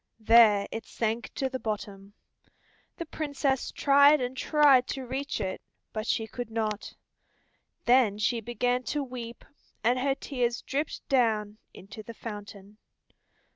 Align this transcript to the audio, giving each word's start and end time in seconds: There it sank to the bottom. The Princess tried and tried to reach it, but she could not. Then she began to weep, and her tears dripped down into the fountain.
There 0.19 0.67
it 0.71 0.87
sank 0.87 1.31
to 1.35 1.47
the 1.47 1.59
bottom. 1.59 2.13
The 2.97 3.05
Princess 3.05 3.69
tried 3.71 4.19
and 4.19 4.35
tried 4.35 4.87
to 4.87 5.05
reach 5.05 5.39
it, 5.39 5.61
but 5.93 6.07
she 6.07 6.25
could 6.25 6.49
not. 6.49 6.95
Then 7.85 8.17
she 8.17 8.41
began 8.41 8.81
to 8.85 9.03
weep, 9.03 9.45
and 9.83 9.99
her 9.99 10.15
tears 10.15 10.63
dripped 10.63 11.07
down 11.07 11.59
into 11.71 12.01
the 12.01 12.15
fountain. 12.15 12.79